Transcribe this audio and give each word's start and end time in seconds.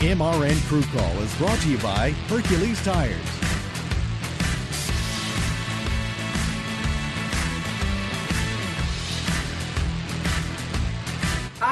MRN 0.00 0.64
Crew 0.68 0.84
Call 0.96 1.22
is 1.22 1.34
brought 1.38 1.58
to 1.58 1.68
you 1.68 1.78
by 1.78 2.10
Hercules 2.28 2.80
Tires. 2.84 3.57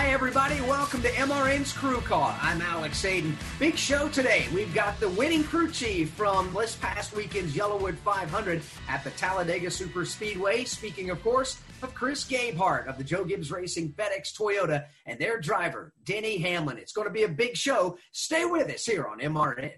Hi, 0.07 0.13
everybody. 0.13 0.61
Welcome 0.61 1.03
to 1.03 1.09
MRN's 1.09 1.73
Crew 1.73 2.01
Call. 2.01 2.33
I'm 2.41 2.63
Alex 2.63 3.03
Hayden. 3.03 3.37
Big 3.59 3.77
show 3.77 4.09
today. 4.09 4.47
We've 4.55 4.73
got 4.73 5.01
the 5.01 5.09
winning 5.09 5.43
crew 5.43 5.69
chief 5.69 6.11
from 6.11 6.55
this 6.55 6.77
past 6.77 7.17
weekend's 7.17 7.57
YellaWood 7.57 7.97
500 7.97 8.63
at 8.89 9.03
the 9.03 9.11
Talladega 9.11 9.69
Super 9.69 10.05
Speedway. 10.05 10.63
Speaking, 10.63 11.11
of 11.11 11.21
course, 11.25 11.61
of 11.83 11.93
Chris 11.93 12.25
Gabehart 12.25 12.87
of 12.87 12.99
the 12.99 13.05
Joe 13.05 13.25
Gibbs 13.25 13.51
Racing 13.51 13.95
FedEx 13.95 14.33
Toyota 14.33 14.85
and 15.07 15.19
their 15.19 15.41
driver, 15.41 15.93
Denny 16.05 16.39
Hamlin. 16.39 16.79
It's 16.79 16.93
going 16.93 17.09
to 17.09 17.13
be 17.13 17.25
a 17.25 17.29
big 17.29 17.57
show. 17.57 17.99
Stay 18.13 18.45
with 18.45 18.71
us 18.71 18.87
here 18.87 19.07
on 19.07 19.19
MRN. 19.19 19.73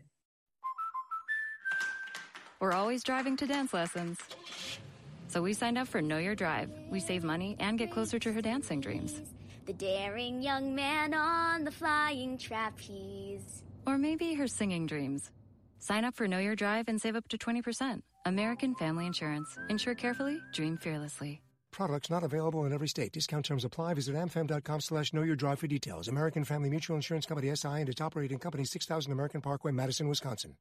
We're 2.61 2.73
always 2.73 3.03
driving 3.03 3.39
to 3.39 3.47
dance 3.47 3.73
lessons. 3.73 4.19
So 5.29 5.41
we 5.41 5.55
signed 5.55 5.79
up 5.79 5.89
for 5.89 6.03
Know 6.03 6.19
Your 6.19 6.35
Drive. 6.35 6.69
We 6.91 7.01
save 7.01 7.25
money 7.25 7.57
and 7.61 7.79
get 7.79 7.91
closer 7.91 8.19
to 8.19 8.31
her 8.31 8.43
dancing 8.43 8.83
dreams. 8.83 9.23
The 9.69 9.75
daring 9.75 10.41
young 10.41 10.75
man 10.75 11.13
on 11.13 11.63
the 11.65 11.71
flying 11.71 12.39
trapeze. 12.39 13.63
Or 13.87 13.99
maybe 13.99 14.33
her 14.33 14.49
singing 14.49 14.87
dreams. 14.87 15.31
Sign 15.79 16.07
up 16.07 16.17
for 16.17 16.27
Know 16.27 16.39
Your 16.39 16.57
Drive 16.57 16.89
and 16.89 16.99
save 16.99 17.15
up 17.17 17.29
to 17.29 17.37
20%. 17.37 18.01
American 18.25 18.75
Family 18.77 19.05
Insurance. 19.05 19.59
Insure 19.69 19.95
carefully, 19.95 20.39
dream 20.55 20.79
fearlessly. 20.79 21.43
Products 21.71 22.09
not 22.09 22.25
available 22.25 22.65
in 22.65 22.73
every 22.73 22.89
state. 22.89 23.13
Discount 23.13 23.45
terms 23.45 23.63
apply. 23.63 23.93
Visit 23.93 24.15
amfam.com 24.15 24.81
slash 24.81 25.13
know 25.13 25.23
your 25.23 25.37
drive 25.37 25.59
for 25.59 25.67
details. 25.67 26.09
American 26.09 26.45
Family 26.45 26.71
Mutual 26.71 26.97
Insurance 26.97 27.27
Company 27.27 27.55
SI 27.55 27.69
and 27.69 27.91
its 27.91 28.01
operating 28.01 28.39
company 28.39 28.65
6000 28.65 29.13
American 29.13 29.43
Parkway, 29.43 29.73
Madison, 29.73 30.09
Wisconsin. 30.09 30.57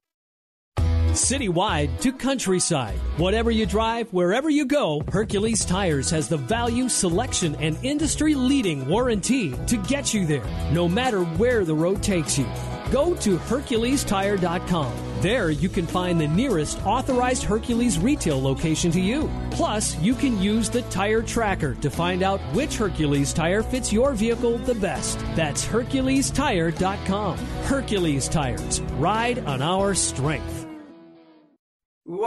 Citywide 1.18 2.00
to 2.02 2.14
countryside. 2.14 3.00
Whatever 3.18 3.50
you 3.50 3.66
drive, 3.66 4.08
wherever 4.14 4.52
you 4.52 4.66
go, 4.66 5.02
Hercules 5.12 5.66
Tires 5.66 6.12
has 6.12 6.30
the 6.30 6.38
value, 6.38 6.88
selection, 6.88 7.56
and 7.56 7.76
industry 7.82 8.36
leading 8.36 8.88
warranty 8.88 9.56
to 9.66 9.78
get 9.78 10.14
you 10.14 10.28
there, 10.28 10.46
no 10.72 10.88
matter 10.88 11.24
where 11.24 11.66
the 11.66 11.74
road 11.74 12.04
takes 12.04 12.38
you. 12.38 12.46
Go 12.92 13.16
to 13.16 13.38
HerculesTire.com. 13.38 14.94
There 15.22 15.50
you 15.50 15.68
can 15.68 15.88
find 15.88 16.22
the 16.22 16.28
nearest 16.28 16.86
authorized 16.86 17.44
Hercules 17.44 17.98
retail 17.98 18.40
location 18.40 18.92
to 18.92 19.02
you. 19.02 19.30
Plus, 19.50 19.98
you 19.98 20.14
can 20.14 20.40
use 20.40 20.70
the 20.70 20.84
tire 20.84 21.24
tracker 21.24 21.74
to 21.76 21.90
find 21.90 22.22
out 22.22 22.40
which 22.54 22.78
Hercules 22.78 23.34
tire 23.34 23.64
fits 23.64 23.92
your 23.92 24.14
vehicle 24.14 24.60
the 24.60 24.76
best. 24.76 25.18
That's 25.36 25.66
HerculesTire.com. 25.66 27.38
Hercules 27.38 28.30
Tires. 28.30 28.82
Ride 28.82 29.40
on 29.40 29.64
our 29.64 29.96
strength. 29.96 30.57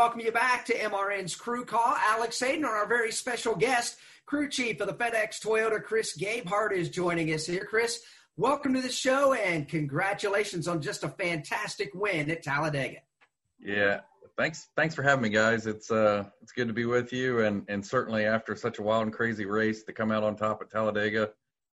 We 0.01 0.05
welcome 0.05 0.21
you 0.21 0.33
back 0.33 0.65
to 0.65 0.75
MRN's 0.75 1.37
Crew 1.37 1.67
Call. 1.67 1.95
Alex 1.95 2.41
Hayden, 2.41 2.65
our 2.65 2.87
very 2.87 3.13
special 3.13 3.55
guest, 3.55 3.99
crew 4.25 4.49
chief 4.49 4.81
of 4.81 4.87
the 4.87 4.95
FedEx 4.95 5.45
Toyota, 5.45 5.85
Chris 5.85 6.17
Gabehart, 6.17 6.73
is 6.73 6.89
joining 6.89 7.35
us 7.35 7.45
here. 7.45 7.67
Chris, 7.67 8.01
welcome 8.39 8.73
to 8.73 8.81
the 8.81 8.91
show 8.91 9.35
and 9.35 9.69
congratulations 9.69 10.67
on 10.69 10.81
just 10.81 11.05
a 11.05 11.09
fantastic 11.11 11.91
win 11.93 12.31
at 12.31 12.43
Talladega. 12.43 13.01
Yeah, 13.59 14.01
thanks. 14.39 14.69
Thanks 14.75 14.95
for 14.95 15.03
having 15.03 15.25
me, 15.25 15.29
guys. 15.29 15.67
It's 15.67 15.91
uh, 15.91 16.25
it's 16.41 16.53
good 16.53 16.69
to 16.69 16.75
be 16.75 16.87
with 16.87 17.13
you, 17.13 17.41
and 17.41 17.67
and 17.69 17.85
certainly 17.85 18.25
after 18.25 18.57
such 18.57 18.79
a 18.79 18.83
wild 18.83 19.03
and 19.03 19.13
crazy 19.13 19.45
race 19.45 19.83
to 19.83 19.93
come 19.93 20.11
out 20.11 20.23
on 20.23 20.35
top 20.35 20.63
at 20.63 20.71
Talladega, 20.71 21.29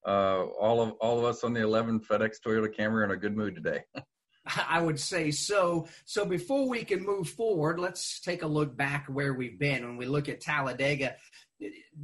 uh, 0.07 0.43
all 0.43 0.79
of 0.79 0.91
all 1.01 1.19
of 1.19 1.25
us 1.25 1.43
on 1.43 1.51
the 1.51 1.61
11 1.61 1.99
FedEx 1.99 2.37
Toyota 2.39 2.73
Camry 2.73 3.01
are 3.01 3.03
in 3.03 3.11
a 3.11 3.17
good 3.17 3.35
mood 3.35 3.53
today. 3.53 3.83
I 4.45 4.81
would 4.81 4.99
say 4.99 5.31
so. 5.31 5.87
So 6.05 6.25
before 6.25 6.67
we 6.67 6.83
can 6.83 7.05
move 7.05 7.29
forward, 7.29 7.79
let's 7.79 8.19
take 8.19 8.43
a 8.43 8.47
look 8.47 8.75
back 8.75 9.05
where 9.07 9.33
we've 9.33 9.57
been. 9.57 9.83
When 9.83 9.97
we 9.97 10.05
look 10.05 10.27
at 10.27 10.41
Talladega, 10.41 11.15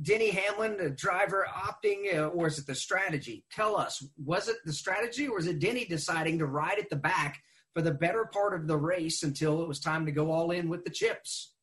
Denny 0.01 0.29
Hamlin, 0.31 0.77
the 0.77 0.89
driver, 0.89 1.45
opting, 1.53 2.15
uh, 2.17 2.27
or 2.27 2.47
is 2.47 2.59
it 2.59 2.67
the 2.67 2.75
strategy? 2.75 3.43
Tell 3.51 3.75
us, 3.75 4.03
was 4.17 4.47
it 4.47 4.57
the 4.63 4.73
strategy, 4.73 5.27
or 5.27 5.35
was 5.35 5.47
it 5.47 5.59
Denny 5.59 5.85
deciding 5.85 6.39
to 6.39 6.45
ride 6.45 6.79
at 6.79 6.89
the 6.89 6.95
back 6.95 7.41
for 7.73 7.81
the 7.81 7.93
better 7.93 8.29
part 8.31 8.53
of 8.53 8.67
the 8.67 8.77
race 8.77 9.23
until 9.23 9.61
it 9.61 9.67
was 9.67 9.79
time 9.79 10.05
to 10.05 10.11
go 10.11 10.31
all 10.31 10.51
in 10.51 10.69
with 10.69 10.85
the 10.85 10.91
chips? 10.91 11.53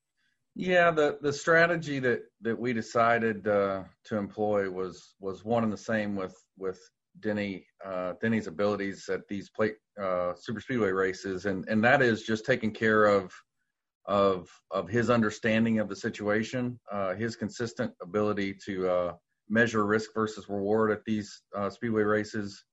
Yeah, 0.55 0.91
the 0.91 1.19
the 1.21 1.33
strategy 1.33 1.99
that 2.01 2.23
that 2.41 2.59
we 2.59 2.73
decided 2.73 3.47
uh, 3.47 3.85
to 4.05 4.17
employ 4.17 4.71
was 4.71 5.15
was 5.21 5.45
one 5.45 5.65
and 5.65 5.73
the 5.73 5.77
same 5.77 6.17
with 6.17 6.35
with 6.57 6.81
Denny 7.21 7.67
uh, 7.85 8.15
Denny's 8.21 8.47
abilities 8.47 9.09
at 9.09 9.27
these 9.29 9.51
plate 9.51 9.77
uh, 10.01 10.33
super 10.37 10.61
speedway 10.61 10.91
races, 10.91 11.47
and 11.47 11.69
and 11.69 11.83
that 11.85 12.03
is 12.03 12.23
just 12.23 12.45
taking 12.45 12.73
care 12.73 13.07
of 13.07 13.33
of 14.07 14.49
of 14.71 14.89
his 14.89 15.11
understanding 15.11 15.79
of 15.79 15.89
the 15.89 15.97
situation, 15.97 16.79
uh, 16.91 17.15
his 17.15 17.37
consistent 17.37 17.93
ability 18.03 18.57
to 18.67 18.89
uh, 18.89 19.13
measure 19.49 19.87
risk 19.87 20.11
versus 20.15 20.49
reward 20.49 20.91
at 20.91 21.05
these 21.05 21.43
uh, 21.57 21.71
speedway 21.71 22.03
races. 22.03 22.65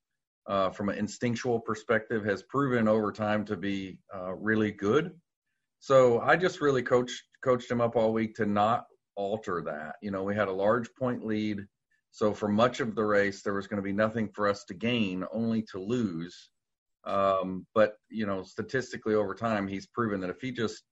Uh, 0.45 0.69
from 0.69 0.89
an 0.89 0.97
instinctual 0.97 1.57
perspective, 1.57 2.25
has 2.25 2.43
proven 2.43 2.85
over 2.85 3.13
time 3.13 3.45
to 3.45 3.55
be 3.55 3.97
really 4.35 4.73
good. 4.73 5.11
So 5.79 6.19
I 6.19 6.35
just 6.35 6.59
really 6.59 6.83
coached 6.83 7.23
coached 7.41 7.71
him 7.71 7.79
up 7.79 7.95
all 7.95 8.11
week 8.11 8.35
to 8.35 8.45
not 8.45 8.85
alter 9.15 9.61
that. 9.65 9.95
You 10.01 10.11
know, 10.11 10.23
we 10.23 10.35
had 10.35 10.49
a 10.49 10.51
large 10.51 10.89
point 10.99 11.25
lead 11.25 11.65
so 12.13 12.31
for 12.31 12.47
much 12.47 12.79
of 12.79 12.93
the 12.93 13.03
race, 13.03 13.41
there 13.41 13.55
was 13.55 13.65
going 13.65 13.77
to 13.77 13.83
be 13.83 13.91
nothing 13.91 14.29
for 14.29 14.47
us 14.47 14.63
to 14.65 14.75
gain, 14.75 15.25
only 15.33 15.63
to 15.71 15.79
lose. 15.79 16.51
Um, 17.05 17.65
but 17.73 17.95
you 18.07 18.27
know, 18.27 18.43
statistically 18.43 19.15
over 19.15 19.33
time, 19.33 19.67
he's 19.67 19.87
proven 19.87 20.21
that 20.21 20.29
if 20.29 20.39
he 20.39 20.51
just 20.51 20.83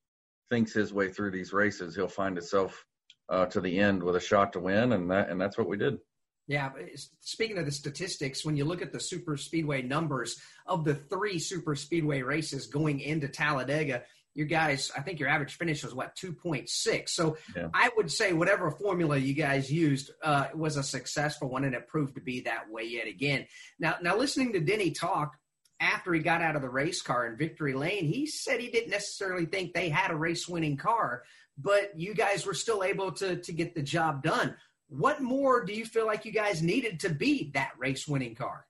thinks 0.50 0.74
his 0.74 0.92
way 0.92 1.10
through 1.10 1.30
these 1.30 1.54
races, 1.54 1.96
he'll 1.96 2.08
find 2.08 2.36
himself 2.36 2.84
uh, 3.30 3.46
to 3.46 3.62
the 3.62 3.80
end 3.80 4.02
with 4.02 4.16
a 4.16 4.20
shot 4.20 4.52
to 4.54 4.60
win, 4.60 4.94
and 4.94 5.12
that 5.12 5.30
and 5.30 5.40
that's 5.40 5.60
what 5.60 5.70
we 5.70 5.78
did. 5.78 6.00
Yeah, 6.48 6.72
speaking 7.20 7.60
of 7.60 7.66
the 7.66 7.72
statistics, 7.72 8.44
when 8.44 8.58
you 8.58 8.66
look 8.66 8.82
at 8.82 8.92
the 8.92 9.00
super 9.00 9.38
speedway 9.38 9.84
numbers 9.84 10.36
of 10.66 10.84
the 10.84 10.96
three 10.96 11.38
super 11.38 11.76
speedway 11.76 12.24
races 12.24 12.66
going 12.66 13.00
into 13.00 13.28
Talladega, 13.28 14.02
you 14.34 14.46
guys, 14.46 14.92
I 14.96 15.02
think 15.02 15.20
your 15.20 15.30
average 15.30 15.58
finish 15.58 15.84
was 15.84 15.94
what 15.94 16.16
2.6. 16.16 17.10
So 17.10 17.38
yeah. 17.56 17.68
I 17.74 17.90
would 17.98 18.12
say 18.12 18.34
whatever 18.34 18.72
formula 18.72 19.18
you 19.18 19.34
guys 19.34 19.72
used 19.72 20.12
uh, 20.24 20.48
was 20.56 20.78
a 20.78 20.84
successful 20.84 21.50
one, 21.50 21.66
and 21.66 21.76
it 21.76 21.88
proved 21.88 22.16
to 22.16 22.22
be 22.22 22.42
that 22.42 22.70
way 22.70 22.84
yet 22.84 23.08
again. 23.08 23.46
Now, 23.80 23.96
now 24.02 24.18
listening 24.18 24.54
to 24.54 24.60
Denny 24.60 24.92
talk 24.92 25.36
after 25.82 26.14
he 26.14 26.22
got 26.22 26.42
out 26.42 26.56
of 26.56 26.62
the 26.62 26.70
race 26.70 27.02
car 27.02 27.26
in 27.26 27.36
Victory 27.36 27.74
Lane, 27.74 28.06
he 28.06 28.28
said 28.28 28.60
he 28.60 28.70
didn't 28.70 28.92
necessarily 28.92 29.46
think 29.46 29.74
they 29.74 29.90
had 29.90 30.12
a 30.12 30.16
race-winning 30.16 30.78
car, 30.78 31.24
but 31.58 32.00
you 32.00 32.14
guys 32.14 32.46
were 32.46 32.54
still 32.54 32.84
able 32.84 33.12
to 33.14 33.38
to 33.38 33.52
get 33.52 33.76
the 33.76 33.82
job 33.82 34.24
done. 34.24 34.56
What 34.88 35.22
more 35.22 35.66
do 35.66 35.74
you 35.74 35.86
feel 35.86 36.06
like 36.06 36.24
you 36.24 36.32
guys 36.32 36.62
needed 36.62 37.00
to 37.02 37.10
be 37.10 37.52
that 37.54 37.72
race-winning 37.78 38.36
car? 38.36 38.66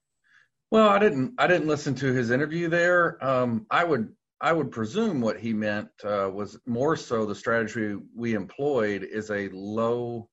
Well, 0.72 0.88
I 0.88 1.00
didn't. 1.00 1.34
I 1.38 1.48
didn't 1.48 1.68
listen 1.68 1.96
to 1.96 2.14
his 2.14 2.32
interview 2.32 2.70
there. 2.70 3.24
Um, 3.24 3.66
I 3.70 3.84
would 3.84 4.16
I 4.42 4.54
would 4.54 4.72
presume 4.72 5.22
what 5.22 5.40
he 5.40 5.54
meant 5.54 5.90
uh, 6.04 6.30
was 6.34 6.58
more 6.66 6.96
so 6.96 7.26
the 7.26 7.36
strategy 7.36 7.96
we 8.16 8.34
employed 8.34 9.04
is 9.04 9.30
a 9.30 9.50
low 9.50 10.28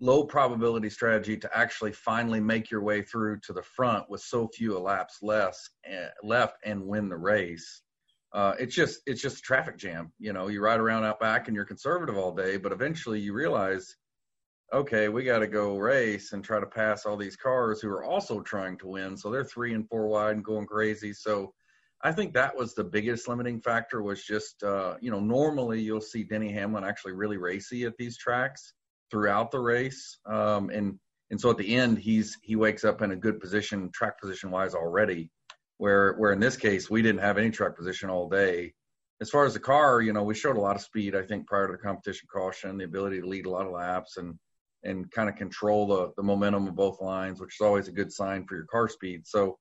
low 0.00 0.24
probability 0.24 0.90
strategy 0.90 1.36
to 1.36 1.56
actually 1.56 1.92
finally 1.92 2.40
make 2.40 2.70
your 2.70 2.82
way 2.82 3.02
through 3.02 3.38
to 3.38 3.52
the 3.52 3.62
front 3.62 4.08
with 4.10 4.20
so 4.20 4.48
few 4.48 4.76
laps 4.78 5.18
less 5.22 5.70
uh, 5.88 6.08
left 6.24 6.56
and 6.64 6.84
win 6.84 7.08
the 7.08 7.16
race. 7.16 7.82
Uh, 8.32 8.54
it's 8.58 8.74
just 8.74 9.00
it's 9.06 9.20
just 9.20 9.38
a 9.38 9.42
traffic 9.42 9.76
jam. 9.76 10.12
You 10.18 10.32
know, 10.32 10.46
you 10.48 10.60
ride 10.60 10.80
around 10.80 11.04
out 11.04 11.20
back 11.20 11.48
and 11.48 11.54
you're 11.54 11.64
conservative 11.64 12.16
all 12.16 12.34
day, 12.34 12.56
but 12.56 12.72
eventually 12.72 13.20
you 13.20 13.32
realize, 13.32 13.96
okay, 14.72 15.08
we 15.08 15.24
got 15.24 15.40
to 15.40 15.48
go 15.48 15.78
race 15.78 16.32
and 16.32 16.44
try 16.44 16.60
to 16.60 16.66
pass 16.66 17.06
all 17.06 17.16
these 17.16 17.36
cars 17.36 17.80
who 17.80 17.90
are 17.90 18.04
also 18.04 18.40
trying 18.40 18.78
to 18.78 18.86
win. 18.86 19.16
So 19.16 19.30
they're 19.30 19.44
three 19.44 19.74
and 19.74 19.88
four 19.88 20.06
wide 20.06 20.36
and 20.36 20.44
going 20.44 20.66
crazy. 20.66 21.12
So 21.12 21.52
I 22.02 22.12
think 22.12 22.34
that 22.34 22.56
was 22.56 22.74
the 22.74 22.84
biggest 22.84 23.28
limiting 23.28 23.60
factor 23.60 24.02
was 24.02 24.24
just 24.24 24.62
uh, 24.62 24.96
you 25.00 25.10
know 25.10 25.20
normally 25.20 25.80
you'll 25.80 26.00
see 26.00 26.24
Denny 26.24 26.52
Hamlin 26.52 26.84
actually 26.84 27.12
really 27.12 27.36
racy 27.36 27.84
at 27.84 27.96
these 27.96 28.16
tracks 28.16 28.72
throughout 29.10 29.50
the 29.50 29.60
race. 29.60 30.18
Um, 30.26 30.70
and 30.70 30.98
and 31.30 31.40
so 31.40 31.50
at 31.50 31.58
the 31.58 31.76
end, 31.76 31.98
he's 31.98 32.38
he 32.42 32.56
wakes 32.56 32.84
up 32.84 33.02
in 33.02 33.12
a 33.12 33.16
good 33.16 33.40
position, 33.40 33.90
track 33.92 34.20
position 34.20 34.50
wise 34.50 34.74
already. 34.74 35.30
Where 35.78 36.14
where 36.14 36.32
in 36.32 36.40
this 36.40 36.56
case, 36.56 36.90
we 36.90 37.02
didn't 37.02 37.20
have 37.20 37.38
any 37.38 37.50
track 37.50 37.76
position 37.76 38.10
all 38.10 38.28
day. 38.28 38.74
As 39.20 39.30
far 39.30 39.44
as 39.44 39.54
the 39.54 39.60
car, 39.60 40.00
you 40.02 40.12
know, 40.12 40.24
we 40.24 40.34
showed 40.34 40.56
a 40.56 40.60
lot 40.60 40.74
of 40.74 40.82
speed. 40.82 41.14
I 41.14 41.22
think 41.22 41.46
prior 41.46 41.68
to 41.68 41.72
the 41.72 41.78
competition 41.78 42.28
caution, 42.32 42.76
the 42.76 42.84
ability 42.84 43.20
to 43.20 43.26
lead 43.26 43.46
a 43.46 43.50
lot 43.50 43.66
of 43.66 43.72
laps 43.72 44.16
and 44.16 44.38
and 44.84 45.08
kind 45.12 45.28
of 45.28 45.36
control 45.36 45.86
the 45.86 46.12
the 46.16 46.22
momentum 46.22 46.66
of 46.66 46.74
both 46.74 47.00
lines, 47.00 47.40
which 47.40 47.54
is 47.60 47.64
always 47.64 47.86
a 47.86 47.92
good 47.92 48.12
sign 48.12 48.44
for 48.46 48.56
your 48.56 48.66
car 48.66 48.88
speed. 48.88 49.26
So 49.26 49.58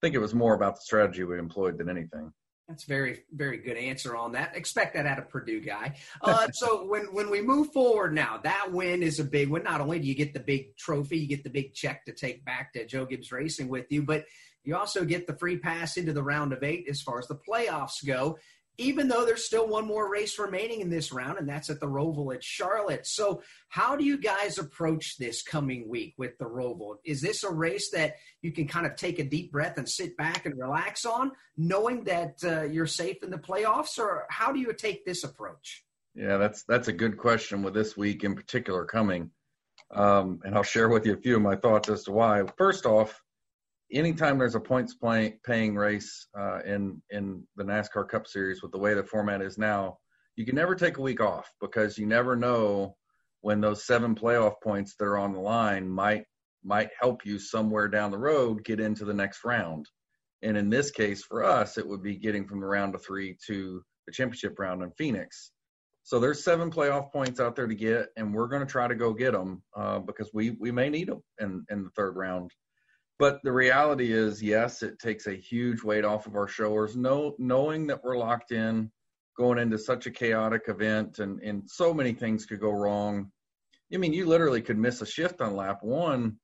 think 0.00 0.14
it 0.14 0.18
was 0.18 0.34
more 0.34 0.54
about 0.54 0.76
the 0.76 0.80
strategy 0.82 1.24
we 1.24 1.38
employed 1.38 1.78
than 1.78 1.88
anything. 1.88 2.32
That's 2.68 2.84
very, 2.84 3.20
very 3.32 3.56
good 3.56 3.78
answer 3.78 4.14
on 4.14 4.32
that. 4.32 4.54
Expect 4.54 4.94
that 4.94 5.06
out 5.06 5.18
of 5.18 5.30
Purdue 5.30 5.60
guy. 5.60 5.96
Uh, 6.20 6.48
so 6.52 6.84
when 6.84 7.04
when 7.14 7.30
we 7.30 7.40
move 7.40 7.72
forward 7.72 8.12
now, 8.12 8.40
that 8.42 8.70
win 8.70 9.02
is 9.02 9.18
a 9.18 9.24
big 9.24 9.48
win. 9.48 9.62
Not 9.62 9.80
only 9.80 9.98
do 9.98 10.06
you 10.06 10.14
get 10.14 10.34
the 10.34 10.40
big 10.40 10.76
trophy, 10.76 11.18
you 11.18 11.28
get 11.28 11.44
the 11.44 11.50
big 11.50 11.72
check 11.72 12.04
to 12.04 12.12
take 12.12 12.44
back 12.44 12.74
to 12.74 12.86
Joe 12.86 13.06
Gibbs 13.06 13.32
Racing 13.32 13.68
with 13.68 13.86
you, 13.90 14.02
but 14.02 14.26
you 14.64 14.76
also 14.76 15.06
get 15.06 15.26
the 15.26 15.32
free 15.38 15.56
pass 15.56 15.96
into 15.96 16.12
the 16.12 16.22
round 16.22 16.52
of 16.52 16.62
eight 16.62 16.86
as 16.90 17.00
far 17.00 17.18
as 17.18 17.26
the 17.26 17.38
playoffs 17.48 18.04
go 18.06 18.36
even 18.78 19.08
though 19.08 19.26
there's 19.26 19.44
still 19.44 19.66
one 19.66 19.86
more 19.86 20.10
race 20.10 20.38
remaining 20.38 20.80
in 20.80 20.88
this 20.88 21.12
round, 21.12 21.38
and 21.38 21.48
that's 21.48 21.68
at 21.68 21.80
the 21.80 21.86
Roval 21.86 22.32
at 22.34 22.44
Charlotte. 22.44 23.06
So, 23.06 23.42
how 23.68 23.96
do 23.96 24.04
you 24.04 24.16
guys 24.16 24.58
approach 24.58 25.18
this 25.18 25.42
coming 25.42 25.88
week 25.88 26.14
with 26.16 26.38
the 26.38 26.44
Roval? 26.44 26.96
Is 27.04 27.20
this 27.20 27.42
a 27.42 27.50
race 27.50 27.90
that 27.90 28.14
you 28.40 28.52
can 28.52 28.68
kind 28.68 28.86
of 28.86 28.94
take 28.94 29.18
a 29.18 29.24
deep 29.24 29.50
breath 29.50 29.76
and 29.76 29.88
sit 29.88 30.16
back 30.16 30.46
and 30.46 30.56
relax 30.56 31.04
on, 31.04 31.32
knowing 31.56 32.04
that 32.04 32.36
uh, 32.44 32.62
you're 32.62 32.86
safe 32.86 33.22
in 33.22 33.30
the 33.30 33.38
playoffs, 33.38 33.98
or 33.98 34.26
how 34.30 34.52
do 34.52 34.60
you 34.60 34.72
take 34.72 35.04
this 35.04 35.24
approach? 35.24 35.84
Yeah, 36.14 36.36
that's 36.36 36.62
that's 36.62 36.88
a 36.88 36.92
good 36.92 37.18
question 37.18 37.62
with 37.62 37.74
this 37.74 37.96
week 37.96 38.22
in 38.22 38.36
particular 38.36 38.84
coming, 38.84 39.30
um, 39.92 40.40
and 40.44 40.54
I'll 40.54 40.62
share 40.62 40.88
with 40.88 41.04
you 41.04 41.14
a 41.14 41.20
few 41.20 41.36
of 41.36 41.42
my 41.42 41.56
thoughts 41.56 41.88
as 41.88 42.04
to 42.04 42.12
why. 42.12 42.44
First 42.56 42.86
off, 42.86 43.20
anytime 43.92 44.38
there's 44.38 44.54
a 44.54 44.60
points 44.60 44.94
play, 44.94 45.38
paying 45.44 45.76
race 45.76 46.26
uh, 46.38 46.60
in 46.60 47.02
in 47.10 47.46
the 47.56 47.64
NASCAR 47.64 48.08
Cup 48.08 48.26
Series 48.26 48.62
with 48.62 48.72
the 48.72 48.78
way 48.78 48.94
the 48.94 49.02
format 49.02 49.42
is 49.42 49.58
now, 49.58 49.98
you 50.36 50.44
can 50.44 50.54
never 50.54 50.74
take 50.74 50.98
a 50.98 51.02
week 51.02 51.20
off 51.20 51.50
because 51.60 51.98
you 51.98 52.06
never 52.06 52.36
know 52.36 52.96
when 53.40 53.60
those 53.60 53.86
seven 53.86 54.14
playoff 54.14 54.54
points 54.62 54.94
that 54.98 55.04
are 55.04 55.18
on 55.18 55.32
the 55.32 55.40
line 55.40 55.88
might 55.88 56.24
might 56.64 56.90
help 57.00 57.24
you 57.24 57.38
somewhere 57.38 57.88
down 57.88 58.10
the 58.10 58.18
road 58.18 58.64
get 58.64 58.80
into 58.80 59.04
the 59.04 59.14
next 59.14 59.44
round. 59.44 59.86
And 60.42 60.56
in 60.56 60.70
this 60.70 60.90
case, 60.90 61.24
for 61.24 61.44
us, 61.44 61.78
it 61.78 61.86
would 61.86 62.02
be 62.02 62.16
getting 62.16 62.46
from 62.46 62.60
the 62.60 62.66
round 62.66 62.94
of 62.94 63.04
three 63.04 63.36
to 63.46 63.82
the 64.06 64.12
championship 64.12 64.58
round 64.58 64.82
in 64.82 64.90
Phoenix. 64.92 65.50
So 66.02 66.18
there's 66.18 66.44
seven 66.44 66.70
playoff 66.70 67.12
points 67.12 67.38
out 67.38 67.54
there 67.54 67.66
to 67.66 67.74
get, 67.74 68.08
and 68.16 68.32
we're 68.32 68.48
going 68.48 68.64
to 68.64 68.70
try 68.70 68.88
to 68.88 68.94
go 68.94 69.12
get 69.12 69.32
them 69.32 69.62
uh, 69.76 69.98
because 69.98 70.30
we 70.32 70.50
we 70.50 70.70
may 70.70 70.88
need 70.88 71.08
them 71.08 71.22
in 71.40 71.64
in 71.70 71.84
the 71.84 71.90
third 71.90 72.16
round 72.16 72.50
but 73.18 73.40
the 73.42 73.52
reality 73.52 74.12
is, 74.12 74.42
yes, 74.42 74.82
it 74.82 74.98
takes 74.98 75.26
a 75.26 75.34
huge 75.34 75.82
weight 75.82 76.04
off 76.04 76.26
of 76.26 76.36
our 76.36 76.48
shoulders. 76.48 76.96
No, 76.96 77.34
knowing 77.38 77.86
that 77.88 78.02
we're 78.04 78.16
locked 78.16 78.52
in, 78.52 78.90
going 79.36 79.58
into 79.58 79.78
such 79.78 80.06
a 80.06 80.10
chaotic 80.10 80.62
event, 80.68 81.18
and 81.18 81.40
and 81.42 81.62
so 81.68 81.92
many 81.92 82.12
things 82.12 82.46
could 82.46 82.60
go 82.60 82.70
wrong. 82.70 83.30
I 83.92 83.96
mean, 83.96 84.12
you 84.12 84.26
literally 84.26 84.62
could 84.62 84.78
miss 84.78 85.00
a 85.00 85.06
shift 85.06 85.40
on 85.40 85.56
lap 85.56 85.82
one, 85.82 86.38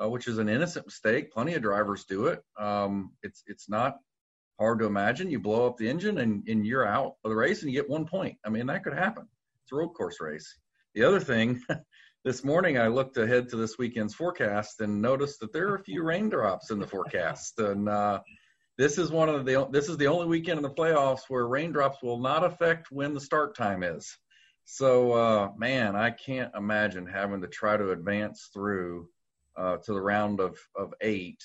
uh, 0.00 0.08
which 0.08 0.28
is 0.28 0.38
an 0.38 0.48
innocent 0.48 0.86
mistake. 0.86 1.32
Plenty 1.32 1.54
of 1.54 1.62
drivers 1.62 2.04
do 2.04 2.26
it. 2.26 2.42
Um, 2.58 3.12
it's 3.22 3.42
it's 3.46 3.68
not 3.68 3.96
hard 4.58 4.78
to 4.80 4.86
imagine. 4.86 5.30
You 5.30 5.40
blow 5.40 5.66
up 5.66 5.78
the 5.78 5.88
engine 5.88 6.18
and 6.18 6.46
and 6.48 6.66
you're 6.66 6.86
out 6.86 7.14
of 7.24 7.30
the 7.30 7.36
race, 7.36 7.62
and 7.62 7.72
you 7.72 7.80
get 7.80 7.90
one 7.90 8.06
point. 8.06 8.36
I 8.44 8.50
mean, 8.50 8.66
that 8.66 8.84
could 8.84 8.94
happen. 8.94 9.26
It's 9.64 9.72
a 9.72 9.76
road 9.76 9.90
course 9.90 10.20
race. 10.20 10.58
The 10.94 11.04
other 11.04 11.20
thing 11.20 11.60
this 12.24 12.44
morning 12.44 12.78
I 12.78 12.88
looked 12.88 13.16
ahead 13.16 13.48
to 13.48 13.56
this 13.56 13.78
weekend's 13.78 14.14
forecast 14.14 14.80
and 14.80 15.00
noticed 15.00 15.40
that 15.40 15.52
there 15.52 15.68
are 15.68 15.76
a 15.76 15.82
few 15.82 16.02
raindrops 16.04 16.70
in 16.70 16.78
the 16.78 16.86
forecast. 16.86 17.58
And 17.58 17.88
uh, 17.88 18.20
this 18.76 18.98
is 18.98 19.10
one 19.10 19.28
of 19.28 19.44
the 19.44 19.66
this 19.70 19.88
is 19.88 19.96
the 19.96 20.06
only 20.06 20.26
weekend 20.26 20.58
in 20.58 20.62
the 20.62 20.70
playoffs 20.70 21.22
where 21.28 21.46
raindrops 21.46 22.02
will 22.02 22.18
not 22.18 22.44
affect 22.44 22.90
when 22.90 23.14
the 23.14 23.20
start 23.20 23.56
time 23.56 23.82
is. 23.82 24.16
So 24.64 25.12
uh, 25.12 25.50
man, 25.56 25.96
I 25.96 26.10
can't 26.10 26.54
imagine 26.54 27.06
having 27.06 27.40
to 27.40 27.48
try 27.48 27.76
to 27.76 27.90
advance 27.90 28.50
through 28.52 29.08
uh, 29.56 29.78
to 29.78 29.92
the 29.92 30.00
round 30.00 30.40
of 30.40 30.58
of 30.76 30.92
eight 31.00 31.42